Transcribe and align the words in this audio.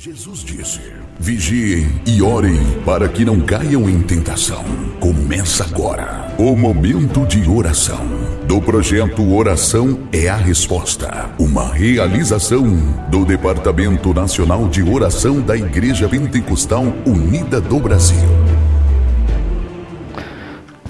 Jesus 0.00 0.44
disse: 0.44 0.80
Vigiem 1.18 2.00
e 2.06 2.22
orem 2.22 2.54
para 2.84 3.08
que 3.08 3.24
não 3.24 3.40
caiam 3.40 3.90
em 3.90 4.00
tentação. 4.00 4.62
Começa 5.00 5.64
agora 5.64 6.32
o 6.38 6.54
momento 6.54 7.26
de 7.26 7.50
oração 7.50 7.98
do 8.46 8.62
projeto 8.62 9.28
Oração 9.34 10.06
é 10.12 10.28
a 10.28 10.36
Resposta, 10.36 11.28
uma 11.36 11.74
realização 11.74 12.64
do 13.10 13.24
Departamento 13.24 14.14
Nacional 14.14 14.68
de 14.68 14.84
Oração 14.84 15.40
da 15.40 15.56
Igreja 15.56 16.08
Pentecostal 16.08 16.84
Unida 17.04 17.60
do 17.60 17.80
Brasil. 17.80 18.28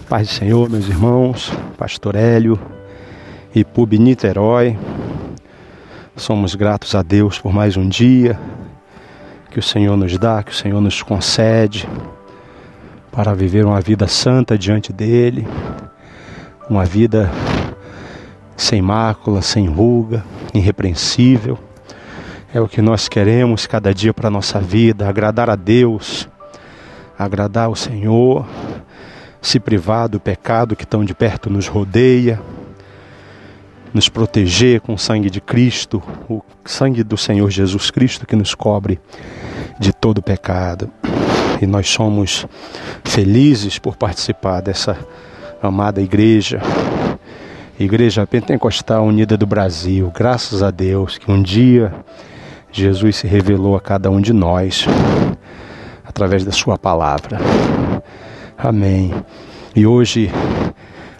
Paz 0.06 0.28
do 0.28 0.34
Senhor, 0.34 0.68
meus 0.68 0.86
irmãos, 0.86 1.50
Pastor 1.78 2.14
Hélio 2.14 2.60
e 3.54 3.64
Pub 3.64 3.90
Niterói, 3.94 4.76
somos 6.14 6.54
gratos 6.54 6.94
a 6.94 7.00
Deus 7.00 7.38
por 7.38 7.54
mais 7.54 7.74
um 7.74 7.88
dia 7.88 8.38
que 9.50 9.58
o 9.58 9.62
Senhor 9.62 9.96
nos 9.96 10.16
dá, 10.18 10.42
que 10.42 10.52
o 10.52 10.54
Senhor 10.54 10.80
nos 10.80 11.02
concede 11.02 11.88
para 13.10 13.34
viver 13.34 13.64
uma 13.64 13.80
vida 13.80 14.06
santa 14.06 14.56
diante 14.56 14.92
dele, 14.92 15.46
uma 16.68 16.84
vida 16.84 17.30
sem 18.56 18.82
mácula, 18.82 19.40
sem 19.40 19.66
ruga, 19.66 20.24
irrepreensível. 20.52 21.58
É 22.52 22.60
o 22.60 22.68
que 22.68 22.82
nós 22.82 23.08
queremos 23.08 23.66
cada 23.66 23.94
dia 23.94 24.12
para 24.12 24.28
a 24.28 24.30
nossa 24.30 24.60
vida, 24.60 25.08
agradar 25.08 25.50
a 25.50 25.56
Deus, 25.56 26.28
agradar 27.18 27.66
ao 27.66 27.76
Senhor, 27.76 28.46
se 29.40 29.58
privar 29.58 30.08
do 30.08 30.20
pecado 30.20 30.76
que 30.76 30.86
tão 30.86 31.04
de 31.04 31.14
perto 31.14 31.50
nos 31.50 31.66
rodeia, 31.66 32.40
nos 33.92 34.08
proteger 34.08 34.80
com 34.80 34.94
o 34.94 34.98
sangue 34.98 35.30
de 35.30 35.40
Cristo, 35.40 36.02
o 36.28 36.42
sangue 36.64 37.02
do 37.02 37.16
Senhor 37.16 37.50
Jesus 37.50 37.90
Cristo 37.90 38.26
que 38.26 38.36
nos 38.36 38.54
cobre 38.54 39.00
de 39.78 39.92
todo 39.92 40.22
pecado. 40.22 40.90
E 41.60 41.66
nós 41.66 41.88
somos 41.88 42.46
felizes 43.04 43.78
por 43.78 43.96
participar 43.96 44.60
dessa 44.60 44.96
amada 45.62 46.00
igreja, 46.00 46.60
Igreja 47.78 48.26
Pentecostal 48.26 49.04
Unida 49.04 49.36
do 49.36 49.46
Brasil. 49.46 50.10
Graças 50.14 50.62
a 50.62 50.70
Deus 50.70 51.16
que 51.16 51.30
um 51.30 51.40
dia 51.40 51.92
Jesus 52.72 53.16
se 53.16 53.26
revelou 53.26 53.76
a 53.76 53.80
cada 53.80 54.10
um 54.10 54.20
de 54.20 54.32
nós 54.32 54.84
através 56.04 56.44
da 56.44 56.52
Sua 56.52 56.76
palavra. 56.76 57.38
Amém. 58.56 59.14
E 59.76 59.86
hoje 59.86 60.28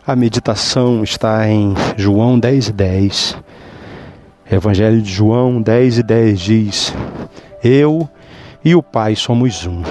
a 0.08 0.16
meditação 0.16 1.04
está 1.04 1.46
em 1.46 1.74
João 1.94 2.38
10 2.38 2.68
e 2.68 2.72
10. 2.72 3.36
Evangelho 4.50 5.02
de 5.02 5.12
João 5.12 5.60
10 5.60 5.98
e 5.98 6.02
10 6.02 6.40
diz: 6.40 6.94
Eu 7.62 8.08
e 8.64 8.74
o 8.74 8.82
Pai 8.82 9.14
somos 9.14 9.66
um. 9.66 9.82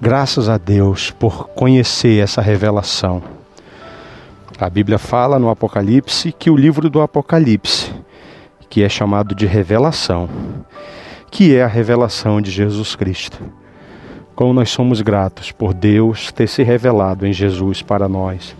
Graças 0.00 0.48
a 0.48 0.56
Deus 0.56 1.10
por 1.10 1.48
conhecer 1.48 2.18
essa 2.22 2.40
revelação. 2.40 3.22
A 4.58 4.70
Bíblia 4.70 4.96
fala 4.96 5.38
no 5.38 5.50
Apocalipse 5.50 6.32
que 6.32 6.48
o 6.48 6.56
livro 6.56 6.88
do 6.88 7.02
Apocalipse, 7.02 7.92
que 8.70 8.82
é 8.82 8.88
chamado 8.88 9.34
de 9.34 9.44
revelação, 9.44 10.30
que 11.30 11.54
é 11.54 11.62
a 11.62 11.68
revelação 11.68 12.40
de 12.40 12.50
Jesus 12.50 12.96
Cristo. 12.96 13.38
Como 14.34 14.54
nós 14.54 14.70
somos 14.70 15.02
gratos 15.02 15.52
por 15.52 15.74
Deus 15.74 16.32
ter 16.32 16.48
se 16.48 16.62
revelado 16.62 17.26
em 17.26 17.34
Jesus 17.34 17.82
para 17.82 18.08
nós 18.08 18.56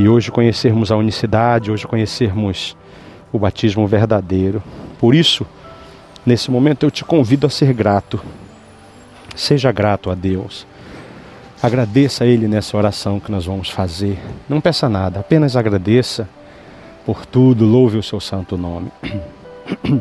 e 0.00 0.08
hoje 0.08 0.30
conhecermos 0.30 0.90
a 0.90 0.96
unicidade, 0.96 1.70
hoje 1.70 1.86
conhecermos 1.86 2.74
o 3.30 3.38
batismo 3.38 3.86
verdadeiro. 3.86 4.62
Por 4.98 5.14
isso, 5.14 5.46
nesse 6.24 6.50
momento 6.50 6.86
eu 6.86 6.90
te 6.90 7.04
convido 7.04 7.46
a 7.46 7.50
ser 7.50 7.74
grato. 7.74 8.18
Seja 9.36 9.70
grato 9.70 10.10
a 10.10 10.14
Deus. 10.14 10.66
Agradeça 11.62 12.24
a 12.24 12.26
Ele 12.26 12.48
nessa 12.48 12.78
oração 12.78 13.20
que 13.20 13.30
nós 13.30 13.44
vamos 13.44 13.68
fazer. 13.68 14.18
Não 14.48 14.58
peça 14.58 14.88
nada, 14.88 15.20
apenas 15.20 15.54
agradeça 15.54 16.26
por 17.04 17.26
tudo, 17.26 17.66
louve 17.66 17.98
o 17.98 18.02
seu 18.02 18.20
santo 18.20 18.56
nome. 18.56 18.90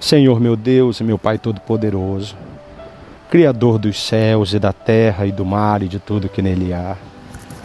Senhor 0.00 0.40
meu 0.40 0.56
Deus 0.56 0.98
e 0.98 1.04
meu 1.04 1.16
Pai 1.16 1.38
Todo-Poderoso, 1.38 2.36
Criador 3.30 3.78
dos 3.78 4.00
céus 4.00 4.52
e 4.52 4.58
da 4.58 4.72
terra 4.72 5.26
e 5.26 5.30
do 5.30 5.44
mar 5.44 5.80
e 5.80 5.86
de 5.86 6.00
tudo 6.00 6.28
que 6.28 6.42
nele 6.42 6.72
há. 6.72 6.96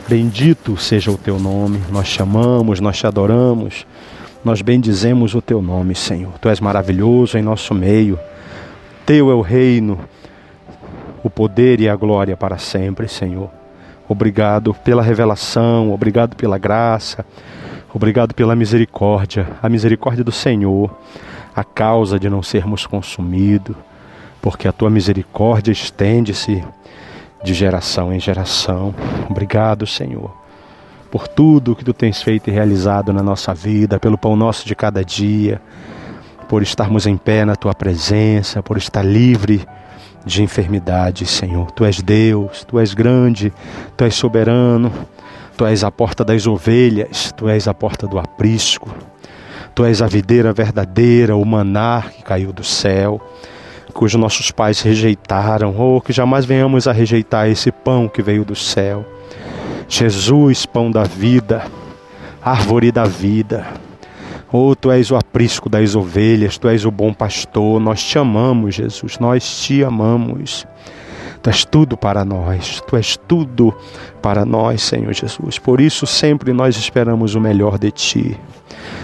Bendito 0.08 0.76
seja 0.76 1.10
o 1.12 1.18
teu 1.18 1.40
nome, 1.40 1.82
nós 1.90 2.08
chamamos, 2.08 2.82
nós 2.82 2.98
te 2.98 3.08
adoramos, 3.08 3.88
nós 4.44 4.62
bendizemos 4.62 5.34
o 5.34 5.42
teu 5.42 5.62
nome, 5.62 5.96
Senhor. 5.96 6.34
Tu 6.42 6.50
és 6.50 6.60
maravilhoso 6.60 7.38
em 7.38 7.42
nosso 7.42 7.74
meio, 7.74 8.20
teu 9.06 9.32
é 9.32 9.34
o 9.34 9.40
reino, 9.40 9.98
o 11.24 11.30
poder 11.30 11.80
e 11.80 11.88
a 11.88 11.96
glória 11.96 12.36
para 12.36 12.58
sempre, 12.58 13.08
Senhor. 13.08 13.50
Obrigado 14.08 14.74
pela 14.74 15.02
revelação, 15.02 15.94
obrigado 15.94 16.36
pela 16.36 16.58
graça, 16.58 17.26
obrigado 17.94 18.34
pela 18.34 18.58
misericórdia, 18.58 19.48
a 19.62 19.70
misericórdia 19.70 20.24
do 20.24 20.34
Senhor, 20.34 20.94
a 21.56 21.64
causa 21.64 22.20
de 22.20 22.30
não 22.30 22.44
sermos 22.44 22.86
consumidos, 22.86 23.76
porque 24.42 24.68
a 24.68 24.74
tua 24.74 24.90
misericórdia 24.90 25.72
estende-se 25.72 26.62
de 27.44 27.54
geração 27.54 28.14
em 28.14 28.20
geração. 28.20 28.96
Obrigado, 29.30 29.86
Senhor, 29.86 30.32
por 31.12 31.28
tudo 31.28 31.76
que 31.76 31.84
tu 31.84 31.94
tens 31.94 32.22
feito 32.22 32.50
e 32.50 32.54
realizado 32.54 33.12
na 33.12 33.22
nossa 33.22 33.54
vida, 33.54 34.00
pelo 34.00 34.18
pão 34.18 34.36
nosso 34.36 34.66
de 34.66 34.74
cada 34.74 35.04
dia, 35.04 35.62
por 36.48 36.64
estarmos 36.64 37.06
em 37.06 37.18
pé 37.18 37.46
na 37.46 37.56
tua 37.56 37.74
presença, 37.74 38.64
por 38.64 38.78
estar 38.78 39.04
livre 39.04 39.66
de 40.26 40.42
enfermidade, 40.42 41.26
Senhor. 41.26 41.70
Tu 41.72 41.84
és 41.84 42.02
Deus, 42.02 42.64
tu 42.64 42.80
és 42.80 42.94
grande, 42.94 43.52
tu 43.98 44.06
és 44.06 44.16
soberano, 44.16 44.92
tu 45.58 45.66
és 45.66 45.84
a 45.84 45.92
porta 45.92 46.24
das 46.24 46.48
ovelhas, 46.48 47.34
tu 47.36 47.50
és 47.50 47.68
a 47.68 47.74
porta 47.74 48.08
do 48.08 48.18
aprisco. 48.18 48.90
Tu 49.76 49.84
és 49.86 50.02
a 50.02 50.08
videira 50.08 50.54
verdadeira, 50.54 51.36
o 51.36 51.44
manar 51.44 52.12
que 52.12 52.24
caiu 52.24 52.54
do 52.54 52.64
céu 52.64 53.20
cujos 53.94 54.20
nossos 54.20 54.52
pais 54.52 54.82
rejeitaram, 54.82 55.76
ou 55.78 56.02
que 56.02 56.12
jamais 56.12 56.46
venhamos 56.46 56.88
a 56.88 56.92
rejeitar 56.92 57.48
esse 57.48 57.72
pão 57.72 58.10
que 58.10 58.22
veio 58.22 58.44
do 58.44 58.56
céu. 58.56 59.06
Jesus, 59.88 60.66
pão 60.66 60.90
da 60.90 61.04
vida, 61.04 61.66
árvore 62.44 62.92
da 62.92 63.06
vida. 63.06 63.66
Oh, 64.52 64.76
tu 64.76 64.92
és 64.92 65.10
o 65.10 65.16
aprisco 65.16 65.70
das 65.70 65.96
ovelhas, 65.96 66.58
tu 66.58 66.68
és 66.68 66.86
o 66.86 66.92
bom 66.92 67.14
pastor. 67.14 67.80
Nós 67.80 68.04
te 68.04 68.20
amamos, 68.20 68.76
Jesus, 68.76 69.18
nós 69.20 69.62
te 69.62 69.84
amamos. 69.84 70.68
Tu 71.42 71.50
és 71.50 71.66
tudo 71.66 71.98
para 71.98 72.24
nós, 72.24 72.82
tu 72.88 72.96
és 72.96 73.18
tudo 73.18 73.76
para 74.22 74.46
nós, 74.46 74.82
Senhor 74.82 75.14
Jesus. 75.14 75.60
Por 75.60 75.82
isso, 75.82 76.08
sempre 76.08 76.54
nós 76.54 76.78
esperamos 76.78 77.36
o 77.36 77.42
melhor 77.42 77.78
de 77.78 77.92
ti. 77.92 78.40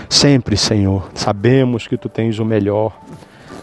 Sempre, 0.08 0.56
Senhor, 0.56 1.10
sabemos 1.14 1.86
que 1.86 1.98
tu 1.98 2.08
tens 2.08 2.40
o 2.40 2.46
melhor 2.46 2.98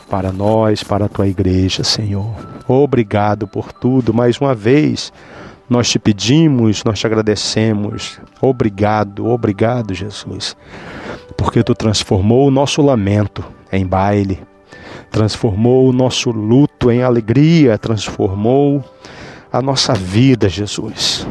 para 0.08 0.32
nós, 0.32 0.82
para 0.82 1.06
a 1.06 1.08
tua 1.08 1.26
igreja, 1.26 1.82
Senhor. 1.82 2.34
Obrigado 2.66 3.46
por 3.46 3.72
tudo. 3.72 4.14
Mais 4.14 4.38
uma 4.38 4.54
vez, 4.54 5.12
nós 5.68 5.88
te 5.90 5.98
pedimos, 5.98 6.84
nós 6.84 6.98
te 6.98 7.06
agradecemos. 7.06 8.20
Obrigado, 8.40 9.26
obrigado, 9.26 9.94
Jesus, 9.94 10.56
porque 11.36 11.62
tu 11.62 11.74
transformou 11.74 12.46
o 12.46 12.50
nosso 12.50 12.80
lamento 12.82 13.44
em 13.72 13.86
baile, 13.86 14.42
transformou 15.10 15.88
o 15.88 15.92
nosso 15.92 16.30
luto 16.30 16.90
em 16.90 17.02
alegria, 17.02 17.76
transformou 17.78 18.84
a 19.52 19.60
nossa 19.60 19.92
vida, 19.92 20.48
Jesus, 20.48 21.26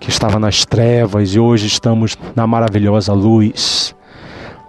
que 0.00 0.10
estava 0.10 0.38
nas 0.38 0.64
trevas 0.64 1.34
e 1.34 1.38
hoje 1.38 1.66
estamos 1.66 2.16
na 2.34 2.46
maravilhosa 2.46 3.12
luz 3.12 3.95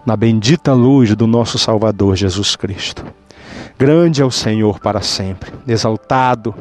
na 0.07 0.15
bendita 0.15 0.71
luz 0.71 1.13
do 1.17 1.27
nosso 1.27 1.59
Salvador 1.59 2.15
Jesus 2.15 2.55
Cristo. 2.55 3.03
Grande 3.77 4.21
é 4.21 4.25
o 4.25 4.31
Senhor 4.31 4.79
para 4.79 5.01
sempre, 5.01 5.51
exaltado, 5.67 6.55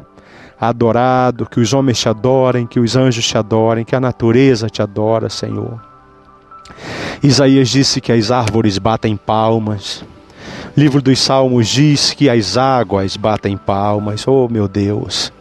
adorado, 0.60 1.46
que 1.46 1.60
os 1.60 1.72
homens 1.72 2.00
te 2.00 2.08
adorem, 2.08 2.66
que 2.66 2.80
os 2.80 2.96
anjos 2.96 3.24
te 3.24 3.38
adorem, 3.38 3.84
que 3.84 3.94
a 3.94 4.00
natureza 4.00 4.68
te 4.68 4.82
adora, 4.82 5.30
Senhor. 5.30 5.80
Isaías 7.22 7.68
disse 7.68 8.00
que 8.00 8.10
as 8.10 8.32
árvores 8.32 8.78
batem 8.78 9.16
palmas. 9.16 10.04
livro 10.76 11.00
dos 11.00 11.20
Salmos 11.20 11.68
diz 11.68 12.12
que 12.14 12.28
as 12.28 12.56
águas 12.56 13.16
batem 13.16 13.56
palmas. 13.56 14.26
Oh, 14.26 14.48
meu 14.48 14.66
Deus, 14.66 15.32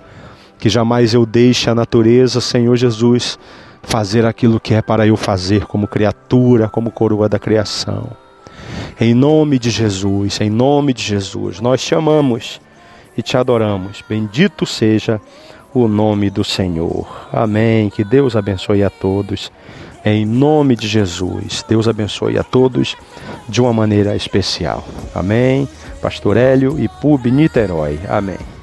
que 0.66 0.70
jamais 0.72 1.14
eu 1.14 1.28
deixe 1.28 1.70
a 1.70 1.76
natureza, 1.76 2.42
Senhor 2.42 2.76
Jesus, 2.76 3.38
fazer 3.84 4.26
aquilo 4.26 4.60
que 4.60 4.74
é 4.74 4.82
para 4.82 5.06
eu 5.06 5.16
fazer 5.16 5.68
como 5.68 5.88
criatura, 5.88 6.68
como 6.68 6.90
coroa 6.90 7.30
da 7.30 7.38
criação. 7.38 8.10
Em 9.00 9.14
nome 9.14 9.60
de 9.60 9.70
Jesus, 9.70 10.42
em 10.42 10.50
nome 10.50 10.92
de 10.92 11.04
Jesus, 11.04 11.60
nós 11.60 11.84
te 11.84 11.94
amamos 11.94 12.60
e 13.16 13.22
te 13.22 13.38
adoramos. 13.38 14.04
Bendito 14.10 14.66
seja 14.66 15.22
o 15.72 15.88
nome 15.88 16.32
do 16.32 16.44
Senhor. 16.44 17.28
Amém. 17.32 17.92
Que 17.92 18.04
Deus 18.04 18.36
abençoe 18.36 18.84
a 18.84 18.90
todos. 18.90 19.52
Em 20.04 20.26
nome 20.26 20.76
de 20.76 20.88
Jesus, 20.88 21.64
Deus 21.70 21.88
abençoe 21.88 22.40
a 22.40 22.44
todos 22.44 22.96
de 23.48 23.62
uma 23.62 23.72
maneira 23.72 24.16
especial. 24.16 24.84
Amém. 25.14 25.70
Pastor 26.02 26.38
Hélio 26.38 26.80
e 26.80 26.88
Pub 26.88 27.24
Niterói. 27.28 28.00
Amém. 28.10 28.55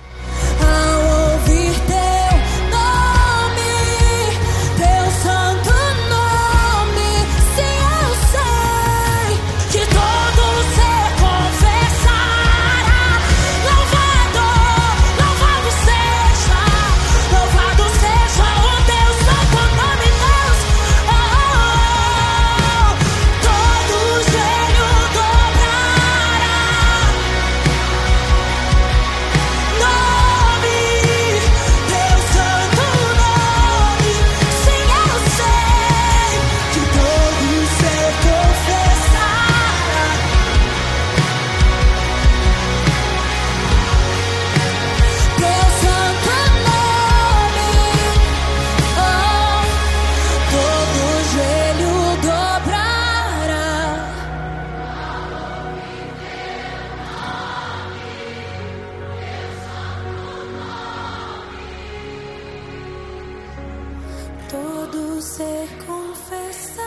ser 65.23 65.69
confessada. 65.87 66.83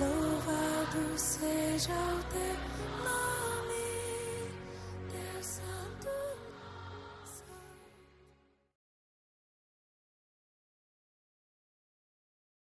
Louvado 0.00 1.18
seja 1.18 2.13